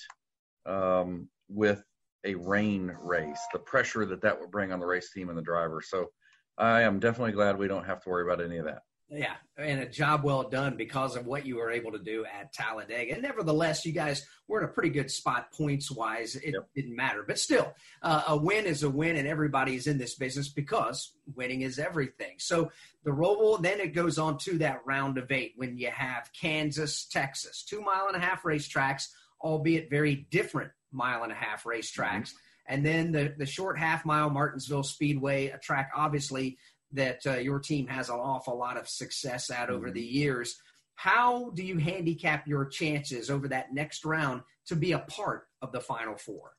um, 0.66 1.28
with 1.48 1.82
a 2.24 2.34
rain 2.34 2.94
race. 3.00 3.40
The 3.52 3.58
pressure 3.58 4.04
that 4.06 4.22
that 4.22 4.40
would 4.40 4.50
bring 4.50 4.72
on 4.72 4.80
the 4.80 4.86
race 4.86 5.10
team 5.12 5.28
and 5.28 5.38
the 5.38 5.42
driver. 5.42 5.80
So 5.80 6.10
I 6.58 6.82
am 6.82 7.00
definitely 7.00 7.32
glad 7.32 7.58
we 7.58 7.68
don't 7.68 7.86
have 7.86 8.02
to 8.02 8.08
worry 8.08 8.24
about 8.24 8.44
any 8.44 8.58
of 8.58 8.66
that. 8.66 8.82
Yeah, 9.08 9.34
and 9.56 9.80
a 9.80 9.88
job 9.88 10.24
well 10.24 10.48
done 10.48 10.76
because 10.76 11.14
of 11.14 11.26
what 11.26 11.46
you 11.46 11.56
were 11.56 11.70
able 11.70 11.92
to 11.92 11.98
do 11.98 12.24
at 12.24 12.52
Talladega. 12.52 13.12
And 13.12 13.22
nevertheless, 13.22 13.86
you 13.86 13.92
guys 13.92 14.26
were 14.48 14.58
in 14.58 14.68
a 14.68 14.72
pretty 14.72 14.88
good 14.88 15.12
spot 15.12 15.52
points 15.52 15.92
wise. 15.92 16.34
It 16.34 16.54
yep. 16.54 16.68
didn't 16.74 16.96
matter, 16.96 17.22
but 17.24 17.38
still, 17.38 17.72
uh, 18.02 18.24
a 18.26 18.36
win 18.36 18.66
is 18.66 18.82
a 18.82 18.90
win, 18.90 19.14
and 19.14 19.28
everybody's 19.28 19.86
in 19.86 19.98
this 19.98 20.16
business 20.16 20.48
because 20.48 21.12
winning 21.36 21.60
is 21.60 21.78
everything. 21.78 22.34
So 22.38 22.72
the 23.04 23.12
Roval, 23.12 23.62
then 23.62 23.78
it 23.78 23.94
goes 23.94 24.18
on 24.18 24.38
to 24.38 24.58
that 24.58 24.84
round 24.84 25.18
of 25.18 25.30
eight 25.30 25.52
when 25.54 25.78
you 25.78 25.90
have 25.90 26.28
Kansas, 26.32 27.04
Texas, 27.06 27.62
two 27.62 27.80
mile 27.80 28.08
and 28.08 28.16
a 28.16 28.20
half 28.20 28.42
racetracks, 28.42 29.08
albeit 29.40 29.88
very 29.88 30.26
different 30.32 30.72
mile 30.90 31.22
and 31.22 31.30
a 31.30 31.36
half 31.36 31.62
racetracks. 31.62 32.30
Mm-hmm. 32.30 32.36
And 32.68 32.84
then 32.84 33.12
the, 33.12 33.32
the 33.38 33.46
short 33.46 33.78
half 33.78 34.04
mile 34.04 34.30
Martinsville 34.30 34.82
Speedway, 34.82 35.46
a 35.46 35.58
track 35.58 35.92
obviously 35.94 36.58
that 36.96 37.20
uh, 37.26 37.36
your 37.36 37.60
team 37.60 37.86
has 37.86 38.08
an 38.08 38.16
awful 38.16 38.58
lot 38.58 38.76
of 38.76 38.88
success 38.88 39.50
at 39.50 39.70
over 39.70 39.86
mm-hmm. 39.86 39.94
the 39.94 40.02
years. 40.02 40.56
How 40.96 41.50
do 41.50 41.62
you 41.62 41.78
handicap 41.78 42.46
your 42.46 42.64
chances 42.64 43.30
over 43.30 43.48
that 43.48 43.72
next 43.72 44.04
round 44.04 44.42
to 44.66 44.76
be 44.76 44.92
a 44.92 45.00
part 45.00 45.44
of 45.62 45.72
the 45.72 45.80
Final 45.80 46.16
Four? 46.16 46.52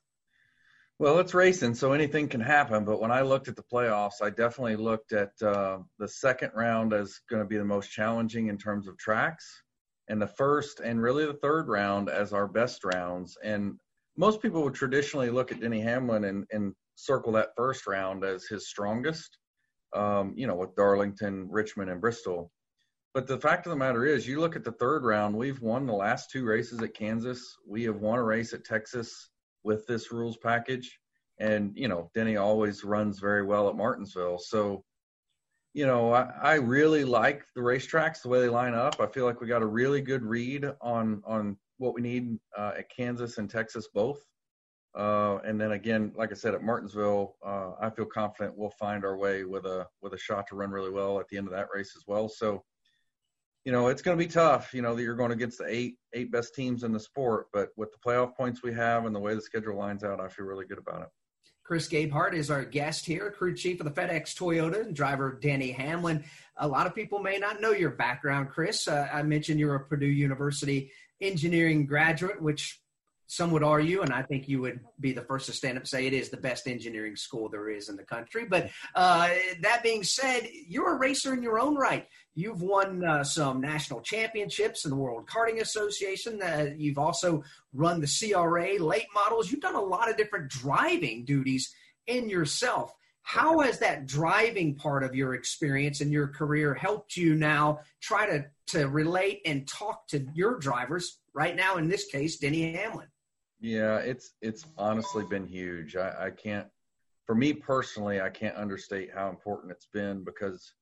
Well, 1.00 1.20
it's 1.20 1.34
racing, 1.34 1.74
so 1.74 1.92
anything 1.92 2.28
can 2.28 2.40
happen. 2.40 2.84
But 2.84 3.00
when 3.00 3.12
I 3.12 3.22
looked 3.22 3.46
at 3.46 3.54
the 3.54 3.62
playoffs, 3.62 4.20
I 4.22 4.30
definitely 4.30 4.76
looked 4.76 5.12
at 5.12 5.30
uh, 5.40 5.78
the 5.98 6.08
second 6.08 6.50
round 6.54 6.92
as 6.92 7.20
going 7.30 7.42
to 7.42 7.48
be 7.48 7.56
the 7.56 7.64
most 7.64 7.92
challenging 7.92 8.48
in 8.48 8.58
terms 8.58 8.88
of 8.88 8.98
tracks, 8.98 9.62
and 10.08 10.20
the 10.20 10.26
first 10.26 10.80
and 10.80 11.00
really 11.00 11.26
the 11.26 11.34
third 11.34 11.68
round 11.68 12.08
as 12.08 12.32
our 12.32 12.48
best 12.48 12.84
rounds. 12.84 13.36
And 13.44 13.78
most 14.16 14.42
people 14.42 14.64
would 14.64 14.74
traditionally 14.74 15.30
look 15.30 15.52
at 15.52 15.60
Denny 15.60 15.80
Hamlin 15.80 16.24
and, 16.24 16.44
and 16.50 16.74
circle 16.96 17.32
that 17.32 17.50
first 17.56 17.86
round 17.86 18.24
as 18.24 18.46
his 18.46 18.68
strongest 18.68 19.38
um, 19.94 20.34
you 20.36 20.46
know, 20.46 20.54
with 20.54 20.74
Darlington, 20.76 21.48
Richmond, 21.50 21.90
and 21.90 22.00
Bristol. 22.00 22.50
But 23.14 23.26
the 23.26 23.38
fact 23.38 23.66
of 23.66 23.70
the 23.70 23.76
matter 23.76 24.04
is, 24.04 24.28
you 24.28 24.40
look 24.40 24.54
at 24.54 24.64
the 24.64 24.72
third 24.72 25.04
round, 25.04 25.34
we've 25.34 25.60
won 25.60 25.86
the 25.86 25.92
last 25.92 26.30
two 26.30 26.44
races 26.44 26.82
at 26.82 26.94
Kansas. 26.94 27.56
We 27.66 27.82
have 27.84 27.96
won 27.96 28.18
a 28.18 28.22
race 28.22 28.52
at 28.52 28.64
Texas 28.64 29.30
with 29.64 29.86
this 29.86 30.12
rules 30.12 30.36
package. 30.36 30.98
And, 31.40 31.72
you 31.74 31.88
know, 31.88 32.10
Denny 32.14 32.36
always 32.36 32.84
runs 32.84 33.18
very 33.18 33.44
well 33.44 33.68
at 33.68 33.76
Martinsville. 33.76 34.38
So, 34.38 34.84
you 35.72 35.86
know, 35.86 36.12
I, 36.12 36.30
I 36.42 36.54
really 36.54 37.04
like 37.04 37.44
the 37.54 37.60
racetracks, 37.60 38.22
the 38.22 38.28
way 38.28 38.40
they 38.40 38.48
line 38.48 38.74
up. 38.74 39.00
I 39.00 39.06
feel 39.06 39.24
like 39.24 39.40
we 39.40 39.46
got 39.46 39.62
a 39.62 39.66
really 39.66 40.00
good 40.00 40.22
read 40.22 40.70
on 40.80 41.22
on 41.26 41.56
what 41.78 41.94
we 41.94 42.02
need 42.02 42.38
uh, 42.56 42.72
at 42.78 42.90
Kansas 42.90 43.38
and 43.38 43.48
Texas 43.48 43.88
both. 43.94 44.20
Uh, 44.98 45.38
and 45.44 45.60
then 45.60 45.72
again, 45.72 46.10
like 46.16 46.32
I 46.32 46.34
said, 46.34 46.54
at 46.54 46.62
Martinsville, 46.64 47.36
uh, 47.46 47.70
I 47.80 47.88
feel 47.88 48.04
confident 48.04 48.58
we'll 48.58 48.70
find 48.70 49.04
our 49.04 49.16
way 49.16 49.44
with 49.44 49.64
a 49.64 49.86
with 50.02 50.12
a 50.12 50.18
shot 50.18 50.48
to 50.48 50.56
run 50.56 50.72
really 50.72 50.90
well 50.90 51.20
at 51.20 51.28
the 51.28 51.38
end 51.38 51.46
of 51.46 51.52
that 51.52 51.68
race 51.72 51.94
as 51.96 52.02
well. 52.08 52.28
So, 52.28 52.64
you 53.64 53.70
know, 53.70 53.86
it's 53.86 54.02
going 54.02 54.18
to 54.18 54.24
be 54.24 54.28
tough. 54.30 54.74
You 54.74 54.82
know 54.82 54.96
that 54.96 55.02
you're 55.02 55.14
going 55.14 55.30
against 55.30 55.58
the 55.58 55.66
eight 55.68 55.98
eight 56.14 56.32
best 56.32 56.52
teams 56.52 56.82
in 56.82 56.90
the 56.90 56.98
sport, 56.98 57.46
but 57.52 57.68
with 57.76 57.92
the 57.92 57.98
playoff 57.98 58.34
points 58.34 58.64
we 58.64 58.74
have 58.74 59.06
and 59.06 59.14
the 59.14 59.20
way 59.20 59.36
the 59.36 59.40
schedule 59.40 59.76
lines 59.76 60.02
out, 60.02 60.20
I 60.20 60.26
feel 60.26 60.46
really 60.46 60.66
good 60.66 60.78
about 60.78 61.02
it. 61.02 61.08
Chris 61.62 61.88
Gabehart 61.88 62.32
is 62.32 62.50
our 62.50 62.64
guest 62.64 63.06
here, 63.06 63.30
crew 63.30 63.54
chief 63.54 63.78
of 63.78 63.84
the 63.84 64.00
FedEx 64.00 64.34
Toyota 64.34 64.80
and 64.80 64.96
driver 64.96 65.38
Denny 65.40 65.70
Hamlin. 65.70 66.24
A 66.56 66.66
lot 66.66 66.88
of 66.88 66.94
people 66.94 67.20
may 67.20 67.38
not 67.38 67.60
know 67.60 67.70
your 67.70 67.90
background, 67.90 68.48
Chris. 68.48 68.88
Uh, 68.88 69.06
I 69.12 69.22
mentioned 69.22 69.60
you're 69.60 69.76
a 69.76 69.86
Purdue 69.86 70.06
University 70.06 70.90
engineering 71.20 71.86
graduate, 71.86 72.40
which 72.42 72.80
some 73.28 73.50
would 73.50 73.62
argue, 73.62 74.00
and 74.00 74.10
I 74.10 74.22
think 74.22 74.48
you 74.48 74.62
would 74.62 74.80
be 74.98 75.12
the 75.12 75.20
first 75.20 75.46
to 75.46 75.52
stand 75.52 75.76
up 75.76 75.82
and 75.82 75.88
say 75.88 76.06
it 76.06 76.14
is 76.14 76.30
the 76.30 76.38
best 76.38 76.66
engineering 76.66 77.14
school 77.14 77.50
there 77.50 77.68
is 77.68 77.90
in 77.90 77.96
the 77.96 78.02
country. 78.02 78.46
But 78.46 78.70
uh, 78.94 79.28
that 79.60 79.82
being 79.82 80.02
said, 80.02 80.48
you're 80.66 80.96
a 80.96 80.98
racer 80.98 81.34
in 81.34 81.42
your 81.42 81.60
own 81.60 81.76
right. 81.76 82.06
You've 82.34 82.62
won 82.62 83.04
uh, 83.04 83.24
some 83.24 83.60
national 83.60 84.00
championships 84.00 84.86
in 84.86 84.90
the 84.90 84.96
World 84.96 85.28
Karting 85.28 85.60
Association. 85.60 86.40
Uh, 86.40 86.70
you've 86.78 86.96
also 86.96 87.44
run 87.74 88.00
the 88.00 88.06
CRA 88.08 88.82
late 88.82 89.08
models. 89.14 89.52
You've 89.52 89.60
done 89.60 89.74
a 89.74 89.80
lot 89.80 90.10
of 90.10 90.16
different 90.16 90.48
driving 90.48 91.26
duties 91.26 91.70
in 92.06 92.30
yourself. 92.30 92.94
How 93.20 93.58
has 93.60 93.78
that 93.80 94.06
driving 94.06 94.74
part 94.74 95.04
of 95.04 95.14
your 95.14 95.34
experience 95.34 96.00
and 96.00 96.10
your 96.10 96.28
career 96.28 96.72
helped 96.72 97.14
you 97.14 97.34
now 97.34 97.80
try 98.00 98.24
to, 98.24 98.46
to 98.68 98.88
relate 98.88 99.42
and 99.44 99.68
talk 99.68 100.08
to 100.08 100.26
your 100.32 100.58
drivers 100.58 101.18
right 101.34 101.54
now, 101.54 101.76
in 101.76 101.88
this 101.88 102.06
case, 102.06 102.38
Denny 102.38 102.72
Hamlin? 102.72 103.08
Yeah, 103.60 103.98
it's 103.98 104.34
it's 104.40 104.64
honestly 104.76 105.24
been 105.24 105.46
huge. 105.46 105.96
I, 105.96 106.26
I 106.26 106.30
can't, 106.30 106.68
for 107.26 107.34
me 107.34 107.52
personally, 107.52 108.20
I 108.20 108.30
can't 108.30 108.56
understate 108.56 109.10
how 109.12 109.28
important 109.28 109.72
it's 109.72 109.88
been 109.92 110.24
because 110.24 110.72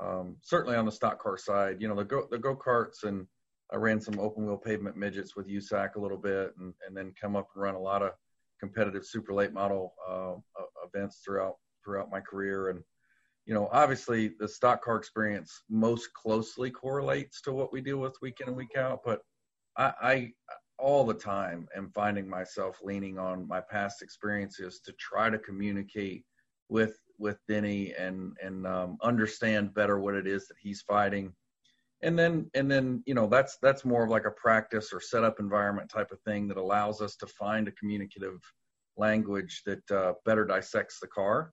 um, 0.00 0.36
certainly 0.40 0.76
on 0.76 0.84
the 0.86 0.92
stock 0.92 1.20
car 1.20 1.36
side, 1.36 1.80
you 1.80 1.88
know, 1.88 1.96
the 1.96 2.04
go 2.04 2.26
the 2.30 2.38
go 2.38 2.54
karts 2.56 3.02
and 3.04 3.26
I 3.72 3.76
ran 3.76 4.00
some 4.00 4.20
open 4.20 4.46
wheel 4.46 4.56
pavement 4.56 4.96
midgets 4.96 5.34
with 5.34 5.48
USAC 5.48 5.96
a 5.96 6.00
little 6.00 6.18
bit, 6.18 6.52
and 6.58 6.74
and 6.86 6.96
then 6.96 7.12
come 7.20 7.34
up 7.36 7.48
and 7.54 7.62
run 7.62 7.74
a 7.74 7.80
lot 7.80 8.02
of 8.02 8.12
competitive 8.60 9.04
super 9.04 9.34
late 9.34 9.52
model 9.52 9.94
uh, 10.08 10.34
events 10.86 11.22
throughout 11.24 11.56
throughout 11.84 12.10
my 12.10 12.20
career. 12.20 12.68
And 12.68 12.80
you 13.46 13.54
know, 13.54 13.68
obviously 13.72 14.32
the 14.38 14.46
stock 14.46 14.84
car 14.84 14.96
experience 14.96 15.62
most 15.68 16.12
closely 16.14 16.70
correlates 16.70 17.40
to 17.42 17.52
what 17.52 17.72
we 17.72 17.80
deal 17.80 17.98
with 17.98 18.14
week 18.22 18.40
in 18.40 18.46
and 18.48 18.56
week 18.56 18.76
out, 18.76 19.00
but 19.04 19.20
I, 19.76 19.92
I 20.00 20.32
all 20.82 21.04
the 21.04 21.14
time 21.14 21.68
am 21.76 21.88
finding 21.94 22.28
myself 22.28 22.80
leaning 22.82 23.16
on 23.16 23.46
my 23.46 23.60
past 23.60 24.02
experiences 24.02 24.80
to 24.84 24.92
try 24.98 25.30
to 25.30 25.38
communicate 25.38 26.24
with 26.68 26.98
with 27.18 27.38
Denny 27.48 27.94
and 27.96 28.36
and 28.42 28.66
um, 28.66 28.98
understand 29.00 29.74
better 29.74 30.00
what 30.00 30.16
it 30.16 30.26
is 30.26 30.48
that 30.48 30.56
he's 30.60 30.82
fighting. 30.82 31.32
And 32.02 32.18
then 32.18 32.50
and 32.54 32.68
then 32.68 33.02
you 33.06 33.14
know 33.14 33.28
that's 33.28 33.58
that's 33.62 33.84
more 33.84 34.02
of 34.02 34.10
like 34.10 34.26
a 34.26 34.32
practice 34.32 34.92
or 34.92 35.00
setup 35.00 35.38
environment 35.38 35.88
type 35.88 36.10
of 36.10 36.20
thing 36.22 36.48
that 36.48 36.56
allows 36.56 37.00
us 37.00 37.14
to 37.16 37.26
find 37.28 37.68
a 37.68 37.72
communicative 37.72 38.40
language 38.96 39.62
that 39.64 39.88
uh, 39.90 40.14
better 40.24 40.44
dissects 40.44 40.98
the 41.00 41.06
car. 41.06 41.52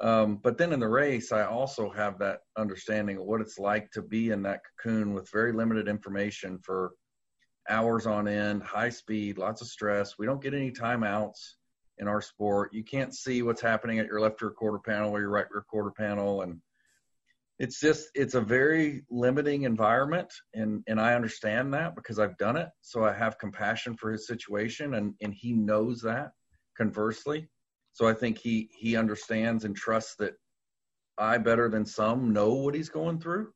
Um, 0.00 0.36
but 0.36 0.56
then 0.56 0.72
in 0.72 0.80
the 0.80 0.88
race, 0.88 1.30
I 1.30 1.44
also 1.44 1.90
have 1.90 2.18
that 2.20 2.38
understanding 2.56 3.18
of 3.18 3.24
what 3.24 3.42
it's 3.42 3.58
like 3.58 3.90
to 3.90 4.00
be 4.00 4.30
in 4.30 4.42
that 4.44 4.60
cocoon 4.64 5.12
with 5.12 5.28
very 5.30 5.52
limited 5.52 5.88
information 5.88 6.58
for 6.62 6.92
hours 7.68 8.06
on 8.06 8.26
end, 8.26 8.62
high 8.62 8.90
speed, 8.90 9.38
lots 9.38 9.60
of 9.60 9.68
stress. 9.68 10.18
We 10.18 10.26
don't 10.26 10.42
get 10.42 10.54
any 10.54 10.70
timeouts 10.70 11.54
in 11.98 12.08
our 12.08 12.20
sport. 12.20 12.72
You 12.72 12.82
can't 12.82 13.14
see 13.14 13.42
what's 13.42 13.60
happening 13.60 13.98
at 13.98 14.06
your 14.06 14.20
left 14.20 14.40
rear 14.40 14.50
quarter 14.50 14.78
panel 14.78 15.10
or 15.10 15.20
your 15.20 15.30
right 15.30 15.46
rear 15.50 15.64
quarter 15.68 15.90
panel, 15.90 16.42
and 16.42 16.60
it's 17.58 17.78
just 17.78 18.08
it's 18.14 18.34
a 18.34 18.40
very 18.40 19.04
limiting 19.10 19.62
environment, 19.64 20.32
and 20.54 20.82
and 20.86 21.00
I 21.00 21.14
understand 21.14 21.74
that 21.74 21.94
because 21.94 22.18
I've 22.18 22.38
done 22.38 22.56
it. 22.56 22.70
So 22.80 23.04
I 23.04 23.12
have 23.12 23.38
compassion 23.38 23.96
for 23.96 24.10
his 24.10 24.26
situation, 24.26 24.94
and 24.94 25.14
and 25.20 25.34
he 25.34 25.52
knows 25.52 26.00
that. 26.02 26.32
Conversely, 26.76 27.46
so 27.92 28.08
I 28.08 28.14
think 28.14 28.38
he 28.38 28.70
he 28.72 28.96
understands 28.96 29.64
and 29.64 29.76
trusts 29.76 30.14
that 30.16 30.34
I 31.18 31.36
better 31.36 31.68
than 31.68 31.84
some 31.84 32.32
know 32.32 32.54
what 32.54 32.74
he's 32.74 32.88
going 32.88 33.20
through. 33.20 33.52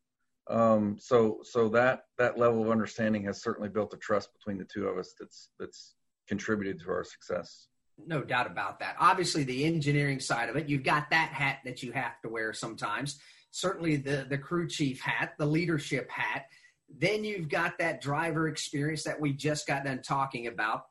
Um, 0.48 0.96
so 0.98 1.38
so 1.42 1.68
that 1.70 2.04
that 2.18 2.38
level 2.38 2.62
of 2.62 2.70
understanding 2.70 3.24
has 3.24 3.42
certainly 3.42 3.68
built 3.68 3.94
a 3.94 3.96
trust 3.96 4.30
between 4.34 4.58
the 4.58 4.64
two 4.64 4.86
of 4.86 4.98
us 4.98 5.14
that's 5.18 5.48
that's 5.58 5.94
contributed 6.28 6.80
to 6.80 6.90
our 6.90 7.04
success. 7.04 7.68
No 8.06 8.22
doubt 8.22 8.46
about 8.46 8.80
that. 8.80 8.96
Obviously, 8.98 9.44
the 9.44 9.64
engineering 9.64 10.20
side 10.20 10.48
of 10.48 10.56
it, 10.56 10.68
you've 10.68 10.82
got 10.82 11.10
that 11.10 11.28
hat 11.28 11.58
that 11.64 11.82
you 11.82 11.92
have 11.92 12.20
to 12.22 12.28
wear 12.28 12.52
sometimes. 12.52 13.18
Certainly, 13.52 13.96
the 13.96 14.26
the 14.28 14.38
crew 14.38 14.68
chief 14.68 15.00
hat, 15.00 15.34
the 15.38 15.46
leadership 15.46 16.10
hat. 16.10 16.46
Then 16.96 17.24
you've 17.24 17.48
got 17.48 17.78
that 17.78 18.02
driver 18.02 18.46
experience 18.46 19.04
that 19.04 19.20
we 19.20 19.32
just 19.32 19.66
got 19.66 19.84
done 19.84 20.02
talking 20.02 20.46
about. 20.46 20.82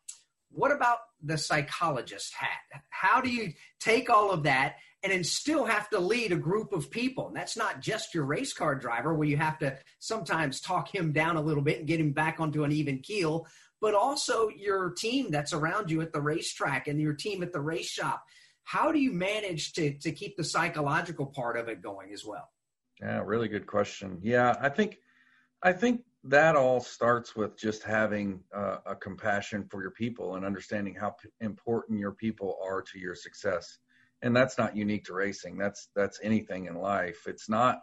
What 0.50 0.72
about 0.72 0.98
the 1.22 1.38
psychologist 1.38 2.34
hat? 2.34 2.82
How 2.90 3.22
do 3.22 3.30
you 3.30 3.54
take 3.80 4.10
all 4.10 4.32
of 4.32 4.44
that 4.44 4.78
and 5.04 5.12
then 5.12 5.24
still 5.24 5.66
have 5.66 5.90
to 5.90 6.00
lead 6.00 6.32
a 6.32 6.38
group 6.38 6.72
of 6.72 6.90
people. 6.90 7.28
And 7.28 7.36
that's 7.36 7.58
not 7.58 7.82
just 7.82 8.16
your 8.16 8.24
race 8.24 8.54
car 8.54 8.74
driver, 8.74 9.14
where 9.14 9.28
you 9.28 9.38
have 9.38 9.60
to 9.60 9.78
sometimes 10.00 10.62
talk 10.62 10.94
him 10.94 11.12
down 11.12 11.36
a 11.36 11.42
little 11.42 11.62
bit 11.62 11.80
and 11.80 11.88
get 11.88 12.00
him 12.00 12.14
back 12.14 12.40
onto 12.40 12.64
an 12.64 12.72
even 12.72 13.00
keel, 13.00 13.46
but 13.82 13.94
also 13.94 14.48
your 14.50 14.92
team 14.92 15.30
that's 15.30 15.52
around 15.52 15.92
you 15.92 16.02
at 16.02 16.14
the 16.14 16.22
racetrack 16.22 16.88
and 16.88 17.02
your 17.02 17.14
team 17.14 17.44
at 17.44 17.52
the 17.52 17.60
race 17.60 17.90
shop. 17.90 18.24
How 18.64 18.94
do 18.94 19.00
you 19.00 19.12
manage 19.12 19.74
to, 19.74 19.94
to 20.00 20.12
keep 20.14 20.38
the 20.38 20.44
psychological 20.44 21.26
part 21.26 21.58
of 21.58 21.68
it 21.68 21.82
going 21.82 22.14
as 22.14 22.24
well? 22.24 22.50
Yeah, 23.02 23.22
really 23.26 23.50
good 23.50 23.68
question. 23.68 24.20
Yeah, 24.22 24.56
I 24.62 24.70
think 24.70 25.00
I 25.62 25.74
think 25.74 26.04
that 26.24 26.56
all 26.56 26.80
starts 26.80 27.36
with 27.36 27.58
just 27.58 27.84
having 27.84 28.40
uh, 28.56 28.78
a 28.86 28.96
compassion 28.96 29.66
for 29.70 29.82
your 29.82 29.92
people 29.92 30.36
and 30.36 30.46
understanding 30.46 30.96
how 30.96 31.10
p- 31.10 31.28
important 31.42 32.00
your 32.00 32.14
people 32.14 32.58
are 32.66 32.82
to 32.82 33.00
your 33.00 33.16
success 33.16 33.80
and 34.24 34.36
that's 34.36 34.58
not 34.58 34.76
unique 34.76 35.06
to 35.06 35.14
racing. 35.14 35.58
That's 35.58 35.90
that's 35.96 36.20
anything 36.24 36.66
in 36.66 36.76
life. 36.76 37.24
It's 37.28 37.50
not 37.50 37.82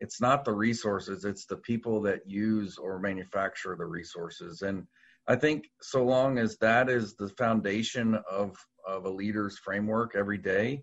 it's 0.00 0.20
not 0.20 0.44
the 0.44 0.52
resources 0.52 1.24
it's 1.24 1.46
the 1.46 1.56
people 1.56 2.02
that 2.02 2.28
use 2.28 2.78
or 2.78 2.98
manufacture 2.98 3.76
the 3.76 3.86
resources. 3.86 4.62
And 4.62 4.86
i 5.26 5.36
think 5.36 5.66
so 5.80 6.04
long 6.04 6.38
as 6.38 6.58
that 6.58 6.90
is 6.90 7.14
the 7.14 7.28
foundation 7.28 8.18
of 8.30 8.56
of 8.86 9.04
a 9.06 9.10
leader's 9.10 9.56
framework 9.58 10.14
every 10.16 10.38
day 10.38 10.82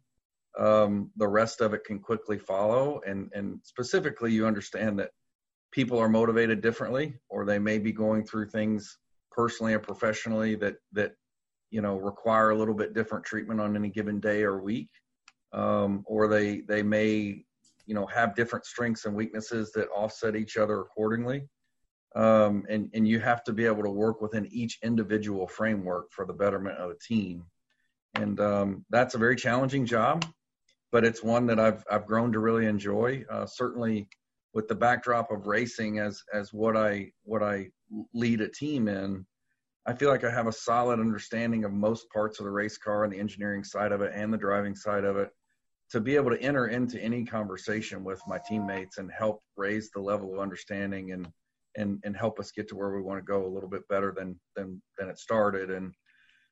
um, 0.57 1.11
the 1.15 1.27
rest 1.27 1.61
of 1.61 1.73
it 1.73 1.85
can 1.85 1.99
quickly 1.99 2.37
follow. 2.37 3.01
And 3.05 3.31
and 3.33 3.59
specifically 3.63 4.31
you 4.31 4.45
understand 4.45 4.99
that 4.99 5.11
people 5.71 5.99
are 5.99 6.09
motivated 6.09 6.61
differently 6.61 7.15
or 7.29 7.45
they 7.45 7.59
may 7.59 7.79
be 7.79 7.91
going 7.91 8.25
through 8.25 8.49
things 8.49 8.97
personally 9.31 9.73
or 9.73 9.79
professionally 9.79 10.55
that 10.55 10.75
that 10.93 11.13
you 11.71 11.81
know 11.81 11.97
require 11.97 12.51
a 12.51 12.57
little 12.57 12.73
bit 12.73 12.93
different 12.93 13.25
treatment 13.25 13.59
on 13.59 13.75
any 13.75 13.89
given 13.89 14.19
day 14.19 14.43
or 14.43 14.61
week. 14.61 14.89
Um, 15.53 16.03
or 16.05 16.27
they 16.27 16.61
they 16.61 16.83
may 16.83 17.43
you 17.85 17.95
know 17.95 18.05
have 18.05 18.35
different 18.35 18.65
strengths 18.65 19.05
and 19.05 19.15
weaknesses 19.15 19.71
that 19.73 19.89
offset 19.89 20.35
each 20.35 20.57
other 20.57 20.81
accordingly. 20.81 21.47
Um, 22.15 22.65
and 22.69 22.89
and 22.93 23.07
you 23.07 23.19
have 23.19 23.43
to 23.45 23.53
be 23.53 23.65
able 23.65 23.83
to 23.83 23.89
work 23.89 24.21
within 24.21 24.45
each 24.51 24.79
individual 24.83 25.47
framework 25.47 26.11
for 26.11 26.25
the 26.25 26.33
betterment 26.33 26.77
of 26.77 26.89
the 26.89 26.99
team. 27.03 27.43
And 28.15 28.39
um, 28.39 28.85
that's 28.89 29.15
a 29.15 29.17
very 29.17 29.35
challenging 29.35 29.85
job 29.85 30.25
but 30.91 31.05
it's 31.05 31.23
one 31.23 31.45
that 31.47 31.59
I've 31.59 31.83
I've 31.89 32.05
grown 32.05 32.31
to 32.33 32.39
really 32.39 32.65
enjoy. 32.65 33.23
Uh, 33.29 33.45
certainly 33.45 34.07
with 34.53 34.67
the 34.67 34.75
backdrop 34.75 35.31
of 35.31 35.47
racing 35.47 35.99
as 35.99 36.21
as 36.33 36.53
what 36.53 36.75
I 36.75 37.11
what 37.23 37.41
I 37.41 37.69
lead 38.13 38.41
a 38.41 38.47
team 38.47 38.87
in 38.87 39.25
I 39.85 39.93
feel 39.93 40.09
like 40.09 40.23
I 40.23 40.29
have 40.29 40.47
a 40.47 40.53
solid 40.53 40.99
understanding 40.99 41.63
of 41.63 41.71
most 41.71 42.09
parts 42.11 42.39
of 42.39 42.45
the 42.45 42.51
race 42.51 42.77
car 42.77 43.03
and 43.03 43.11
the 43.11 43.19
engineering 43.19 43.63
side 43.63 43.91
of 43.91 44.01
it 44.01 44.11
and 44.13 44.31
the 44.31 44.37
driving 44.37 44.75
side 44.75 45.03
of 45.03 45.17
it. 45.17 45.29
To 45.91 45.99
be 45.99 46.15
able 46.15 46.31
to 46.31 46.41
enter 46.41 46.67
into 46.67 47.01
any 47.01 47.25
conversation 47.25 48.03
with 48.03 48.21
my 48.27 48.39
teammates 48.47 48.97
and 48.97 49.11
help 49.11 49.41
raise 49.57 49.89
the 49.89 49.99
level 49.99 50.33
of 50.33 50.39
understanding 50.39 51.11
and 51.11 51.27
and 51.77 51.99
and 52.03 52.15
help 52.15 52.39
us 52.39 52.51
get 52.51 52.67
to 52.69 52.75
where 52.75 52.93
we 52.95 53.01
want 53.01 53.17
to 53.17 53.25
go 53.25 53.45
a 53.45 53.53
little 53.53 53.69
bit 53.69 53.87
better 53.89 54.13
than 54.15 54.39
than 54.55 54.81
than 54.97 55.09
it 55.09 55.17
started. 55.17 55.69
And 55.71 55.93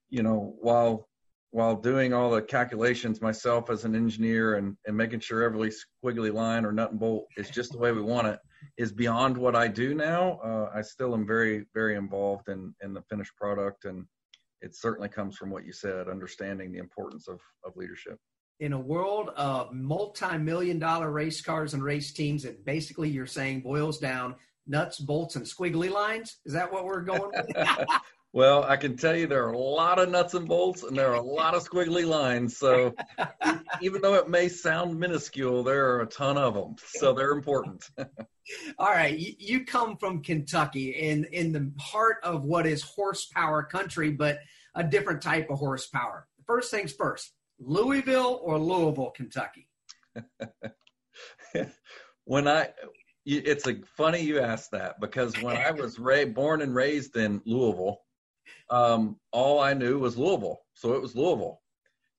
you 0.10 0.24
know 0.24 0.56
while 0.60 1.08
while 1.52 1.76
doing 1.76 2.14
all 2.14 2.32
the 2.32 2.42
calculations 2.42 3.22
myself 3.22 3.70
as 3.70 3.86
an 3.86 3.96
engineer 3.96 4.56
and, 4.56 4.76
and 4.86 4.96
making 4.96 5.20
sure 5.20 5.44
every 5.44 5.72
squiggly 6.04 6.34
line 6.34 6.66
or 6.66 6.72
nut 6.72 6.92
and 6.92 7.00
bolt 7.00 7.28
is 7.38 7.50
just 7.50 7.72
the 7.72 7.78
way 7.78 7.92
we 7.92 8.02
want 8.02 8.28
it 8.28 8.40
is 8.78 8.92
beyond 8.92 9.38
what 9.38 9.56
I 9.56 9.68
do 9.68 9.94
now. 9.94 10.40
Uh, 10.44 10.70
I 10.74 10.82
still 10.82 11.14
am 11.14 11.26
very, 11.26 11.66
very 11.74 11.96
involved 11.96 12.50
in, 12.50 12.74
in 12.82 12.94
the 12.94 13.02
finished 13.04 13.36
product. 13.36 13.86
And 13.86 14.06
it 14.62 14.76
certainly 14.76 15.10
comes 15.10 15.38
from 15.38 15.50
what 15.50 15.66
you 15.66 15.72
said, 15.72 16.08
understanding 16.08 16.72
the 16.72 16.80
importance 16.80 17.28
of, 17.28 17.40
of 17.64 17.76
leadership. 17.76 18.18
In 18.60 18.74
a 18.74 18.80
world 18.80 19.30
of 19.38 19.74
multi-million 19.74 20.80
dollar 20.80 21.12
race 21.12 21.42
cars 21.42 21.74
and 21.74 21.84
race 21.84 22.12
teams, 22.12 22.44
that 22.44 22.66
basically 22.66 23.10
you're 23.10 23.26
saying 23.26 23.62
boils 23.62 24.00
down 24.00 24.36
nuts, 24.68 25.00
bolts, 25.00 25.36
and 25.36 25.46
squiggly 25.46 25.90
lines. 25.90 26.38
Is 26.46 26.54
that 26.54 26.72
what 26.72 26.86
we're 26.86 27.02
going 27.02 27.32
with? 27.34 27.56
Well, 28.32 28.64
I 28.64 28.78
can 28.78 28.96
tell 28.96 29.16
you 29.16 29.26
there 29.26 29.48
are 29.48 29.54
a 29.54 29.58
lot 29.58 29.98
of 29.98 30.10
nuts 30.10 30.36
and 30.36 30.48
bolts 30.48 30.84
and 30.84 30.96
there 30.96 31.10
are 31.10 31.16
a 31.16 31.22
lot 31.22 31.56
of 31.56 31.68
squiggly 31.68 32.06
lines. 32.06 32.58
So 32.58 32.94
even 33.82 34.02
though 34.02 34.14
it 34.16 34.30
may 34.30 34.50
sound 34.50 35.00
minuscule, 35.00 35.64
there 35.64 35.96
are 35.96 36.02
a 36.02 36.06
ton 36.06 36.38
of 36.38 36.54
them. 36.54 36.76
So 36.86 37.14
they're 37.14 37.32
important. 37.32 37.90
All 38.78 38.92
right. 38.92 39.18
You 39.18 39.66
come 39.66 39.98
from 39.98 40.22
Kentucky 40.22 40.92
in, 40.92 41.26
in 41.26 41.52
the 41.52 41.72
heart 41.80 42.18
of 42.22 42.44
what 42.44 42.68
is 42.68 42.84
horsepower 42.84 43.64
country, 43.64 44.12
but 44.12 44.38
a 44.76 44.84
different 44.84 45.24
type 45.24 45.50
of 45.50 45.58
horsepower. 45.58 46.28
First 46.46 46.70
things 46.70 46.94
first 46.94 47.34
Louisville 47.60 48.40
or 48.44 48.60
Louisville, 48.60 49.10
Kentucky? 49.10 49.68
when 52.26 52.48
I, 52.48 52.70
it's 53.26 53.68
a 53.68 53.82
funny 53.98 54.22
you 54.22 54.40
asked 54.40 54.72
that 54.72 55.00
because 55.02 55.34
when 55.42 55.58
I 55.58 55.72
was 55.72 55.98
ra- 55.98 56.26
born 56.26 56.62
and 56.62 56.76
raised 56.76 57.18
in 57.18 57.42
Louisville, 57.46 58.02
um, 58.70 59.18
all 59.32 59.60
I 59.60 59.74
knew 59.74 60.00
was 60.00 60.18
Louisville. 60.18 60.62
So 60.74 60.94
it 60.94 61.02
was 61.02 61.16
Louisville. 61.16 61.62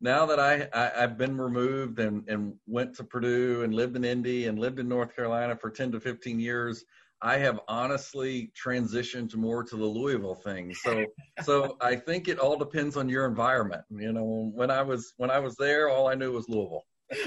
Now 0.00 0.26
that 0.26 0.40
I, 0.40 0.68
I 0.72 1.00
have 1.00 1.18
been 1.18 1.36
removed 1.36 1.98
and 1.98 2.26
and 2.28 2.54
went 2.66 2.96
to 2.96 3.04
Purdue 3.04 3.62
and 3.62 3.74
lived 3.74 3.96
in 3.96 4.04
Indy 4.04 4.46
and 4.46 4.58
lived 4.58 4.78
in 4.78 4.88
North 4.88 5.14
Carolina 5.14 5.56
for 5.56 5.70
10 5.70 5.92
to 5.92 6.00
15 6.00 6.40
years, 6.40 6.84
I 7.22 7.36
have 7.38 7.60
honestly 7.68 8.50
transitioned 8.56 9.34
more 9.36 9.62
to 9.62 9.76
the 9.76 9.84
Louisville 9.84 10.34
thing. 10.34 10.74
So 10.74 11.04
so 11.42 11.76
I 11.80 11.96
think 11.96 12.28
it 12.28 12.38
all 12.38 12.56
depends 12.56 12.96
on 12.96 13.08
your 13.08 13.26
environment. 13.26 13.82
You 13.90 14.12
know, 14.12 14.50
when 14.54 14.70
I 14.70 14.82
was 14.82 15.12
when 15.18 15.30
I 15.30 15.38
was 15.38 15.56
there, 15.56 15.88
all 15.90 16.08
I 16.08 16.14
knew 16.14 16.32
was 16.32 16.48
Louisville. 16.48 16.84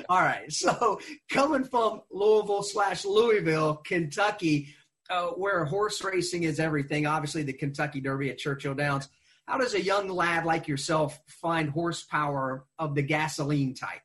all 0.09 0.21
right. 0.21 0.51
So 0.51 0.99
coming 1.29 1.63
from 1.63 2.01
Louisville 2.11 2.63
slash 2.63 3.05
Louisville, 3.05 3.75
Kentucky, 3.85 4.73
uh, 5.13 5.27
where 5.27 5.63
horse 5.65 6.03
racing 6.03 6.43
is 6.43 6.59
everything. 6.59 7.05
Obviously, 7.05 7.43
the 7.43 7.53
Kentucky 7.53 8.01
Derby 8.01 8.29
at 8.29 8.37
Churchill 8.37 8.73
Downs. 8.73 9.09
How 9.45 9.57
does 9.57 9.73
a 9.73 9.81
young 9.81 10.07
lad 10.07 10.45
like 10.45 10.67
yourself 10.67 11.19
find 11.27 11.69
horsepower 11.69 12.65
of 12.79 12.95
the 12.95 13.01
gasoline 13.01 13.75
type? 13.75 14.01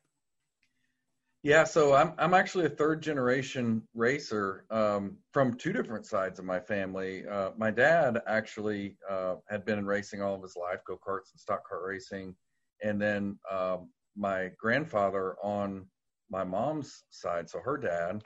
Yeah, 1.41 1.63
so 1.63 1.95
I'm 1.95 2.13
I'm 2.17 2.33
actually 2.33 2.65
a 2.65 2.69
third 2.69 3.01
generation 3.01 3.81
racer 3.95 4.65
um, 4.69 5.15
from 5.31 5.55
two 5.55 5.71
different 5.71 6.05
sides 6.05 6.37
of 6.37 6.43
my 6.43 6.59
family. 6.59 7.25
Uh, 7.25 7.51
my 7.57 7.71
dad 7.71 8.21
actually 8.27 8.97
uh, 9.09 9.35
had 9.49 9.63
been 9.63 9.79
in 9.79 9.85
racing 9.85 10.21
all 10.21 10.35
of 10.35 10.41
his 10.41 10.57
life, 10.57 10.79
go 10.85 10.97
karts 10.97 11.31
and 11.31 11.39
stock 11.39 11.67
car 11.67 11.87
racing, 11.87 12.35
and 12.83 13.01
then 13.01 13.39
um, 13.49 13.89
my 14.17 14.49
grandfather 14.59 15.37
on 15.41 15.85
my 16.29 16.43
mom's 16.43 17.05
side, 17.09 17.49
so 17.49 17.59
her 17.59 17.77
dad 17.77 18.21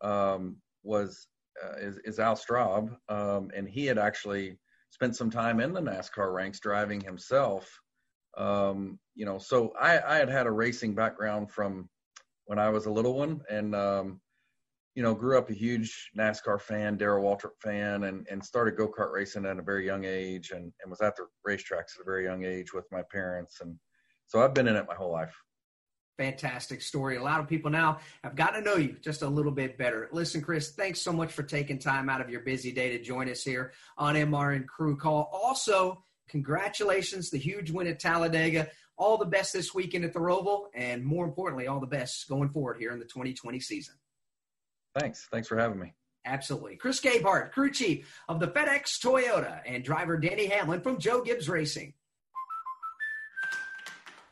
um, 0.00 0.56
was 0.82 1.28
uh, 1.62 1.76
is, 1.78 1.98
is 2.04 2.18
Al 2.18 2.36
Straub, 2.36 2.96
um, 3.08 3.50
and 3.54 3.68
he 3.68 3.86
had 3.86 3.98
actually 3.98 4.58
spent 4.90 5.16
some 5.16 5.30
time 5.30 5.60
in 5.60 5.72
the 5.72 5.80
NASCAR 5.80 6.32
ranks 6.32 6.60
driving 6.60 7.00
himself. 7.00 7.80
Um, 8.36 8.98
you 9.14 9.26
know, 9.26 9.38
so 9.38 9.72
I, 9.80 10.00
I 10.00 10.16
had 10.16 10.28
had 10.28 10.46
a 10.46 10.50
racing 10.50 10.94
background 10.94 11.50
from 11.50 11.88
when 12.46 12.58
I 12.58 12.68
was 12.68 12.86
a 12.86 12.90
little 12.90 13.14
one, 13.14 13.42
and 13.48 13.74
um, 13.74 14.20
you 14.94 15.02
know, 15.02 15.14
grew 15.14 15.38
up 15.38 15.50
a 15.50 15.54
huge 15.54 16.10
NASCAR 16.16 16.60
fan, 16.60 16.96
Darrell 16.96 17.24
Waltrip 17.24 17.56
fan, 17.60 18.04
and 18.04 18.26
and 18.30 18.44
started 18.44 18.76
go 18.76 18.88
kart 18.88 19.12
racing 19.12 19.46
at 19.46 19.58
a 19.58 19.62
very 19.62 19.86
young 19.86 20.04
age, 20.04 20.50
and 20.50 20.72
and 20.82 20.90
was 20.90 21.00
at 21.00 21.16
the 21.16 21.26
racetracks 21.46 21.96
at 21.96 22.02
a 22.02 22.04
very 22.04 22.24
young 22.24 22.44
age 22.44 22.72
with 22.72 22.84
my 22.92 23.02
parents, 23.10 23.60
and 23.60 23.76
so 24.26 24.42
I've 24.42 24.54
been 24.54 24.68
in 24.68 24.76
it 24.76 24.86
my 24.88 24.94
whole 24.94 25.12
life. 25.12 25.34
Fantastic 26.16 26.80
story. 26.80 27.16
A 27.16 27.22
lot 27.22 27.40
of 27.40 27.48
people 27.48 27.70
now 27.70 27.98
have 28.22 28.36
gotten 28.36 28.62
to 28.62 28.70
know 28.70 28.76
you 28.76 28.96
just 29.00 29.22
a 29.22 29.28
little 29.28 29.50
bit 29.50 29.76
better. 29.76 30.08
Listen, 30.12 30.40
Chris, 30.40 30.70
thanks 30.70 31.00
so 31.00 31.12
much 31.12 31.32
for 31.32 31.42
taking 31.42 31.78
time 31.78 32.08
out 32.08 32.20
of 32.20 32.30
your 32.30 32.42
busy 32.42 32.70
day 32.70 32.96
to 32.96 33.02
join 33.02 33.28
us 33.28 33.42
here 33.42 33.72
on 33.98 34.14
MRN 34.14 34.66
Crew 34.66 34.96
Call. 34.96 35.28
Also, 35.32 36.04
congratulations, 36.28 37.30
the 37.30 37.38
huge 37.38 37.70
win 37.72 37.88
at 37.88 37.98
Talladega 37.98 38.68
all 38.96 39.18
the 39.18 39.26
best 39.26 39.52
this 39.52 39.74
weekend 39.74 40.04
at 40.04 40.12
the 40.12 40.20
Roval, 40.20 40.66
and 40.74 41.04
more 41.04 41.24
importantly, 41.24 41.66
all 41.66 41.80
the 41.80 41.86
best 41.86 42.28
going 42.28 42.48
forward 42.50 42.78
here 42.78 42.92
in 42.92 42.98
the 42.98 43.04
2020 43.04 43.60
season. 43.60 43.94
Thanks. 44.98 45.26
Thanks 45.30 45.48
for 45.48 45.58
having 45.58 45.80
me. 45.80 45.94
Absolutely. 46.24 46.76
Chris 46.76 47.00
Gabehart, 47.00 47.52
crew 47.52 47.70
chief 47.70 48.08
of 48.28 48.40
the 48.40 48.48
FedEx 48.48 48.98
Toyota, 49.02 49.60
and 49.66 49.84
driver 49.84 50.16
Denny 50.16 50.46
Hamlin 50.46 50.80
from 50.80 50.98
Joe 50.98 51.22
Gibbs 51.22 51.48
Racing. 51.48 51.92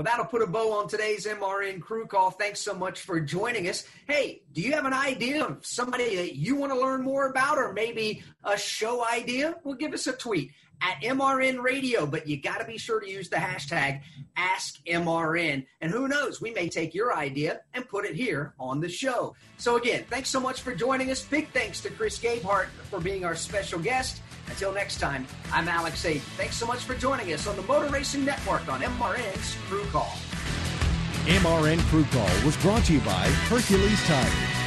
Well, 0.00 0.06
that'll 0.06 0.24
put 0.24 0.40
a 0.40 0.46
bow 0.46 0.72
on 0.72 0.88
today's 0.88 1.26
MRN 1.26 1.82
crew 1.82 2.06
call. 2.06 2.30
Thanks 2.30 2.58
so 2.58 2.72
much 2.72 3.02
for 3.02 3.20
joining 3.20 3.68
us. 3.68 3.86
Hey, 4.08 4.40
do 4.54 4.62
you 4.62 4.72
have 4.72 4.86
an 4.86 4.94
idea 4.94 5.44
of 5.44 5.66
somebody 5.66 6.16
that 6.16 6.36
you 6.36 6.56
want 6.56 6.72
to 6.72 6.80
learn 6.80 7.02
more 7.02 7.26
about 7.26 7.58
or 7.58 7.74
maybe 7.74 8.22
a 8.42 8.56
show 8.56 9.06
idea? 9.06 9.56
Well, 9.62 9.74
give 9.74 9.92
us 9.92 10.06
a 10.06 10.14
tweet 10.14 10.52
at 10.80 11.02
MRN 11.02 11.62
Radio, 11.62 12.06
but 12.06 12.26
you 12.26 12.40
got 12.40 12.60
to 12.60 12.64
be 12.64 12.78
sure 12.78 12.98
to 12.98 13.10
use 13.10 13.28
the 13.28 13.36
hashtag 13.36 14.00
AskMRN. 14.38 15.66
And 15.82 15.92
who 15.92 16.08
knows, 16.08 16.40
we 16.40 16.50
may 16.50 16.70
take 16.70 16.94
your 16.94 17.14
idea 17.14 17.60
and 17.74 17.86
put 17.86 18.06
it 18.06 18.14
here 18.14 18.54
on 18.58 18.80
the 18.80 18.88
show. 18.88 19.36
So, 19.58 19.76
again, 19.76 20.06
thanks 20.08 20.30
so 20.30 20.40
much 20.40 20.62
for 20.62 20.74
joining 20.74 21.10
us. 21.10 21.22
Big 21.22 21.50
thanks 21.50 21.82
to 21.82 21.90
Chris 21.90 22.18
Gabehart 22.18 22.68
for 22.88 23.00
being 23.00 23.26
our 23.26 23.34
special 23.34 23.78
guest. 23.78 24.22
Until 24.50 24.72
next 24.72 24.98
time, 24.98 25.26
I'm 25.52 25.68
Alex 25.68 26.02
Hayden. 26.02 26.20
Thanks 26.36 26.56
so 26.56 26.66
much 26.66 26.80
for 26.80 26.94
joining 26.96 27.32
us 27.32 27.46
on 27.46 27.54
the 27.54 27.62
Motor 27.62 27.88
Racing 27.88 28.24
Network 28.24 28.68
on 28.68 28.80
MRN's 28.80 29.54
Crew 29.68 29.84
Call. 29.86 30.12
MRN 31.26 31.78
Crew 31.88 32.04
Call 32.06 32.44
was 32.44 32.56
brought 32.56 32.84
to 32.86 32.94
you 32.94 33.00
by 33.00 33.28
Hercules 33.48 34.02
Tires. 34.06 34.60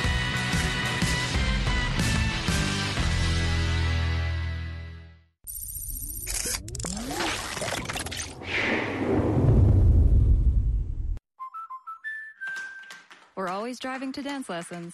We're 13.36 13.50
always 13.50 13.80
driving 13.80 14.14
to 14.14 14.22
dance 14.22 14.48
lessons. 14.48 14.94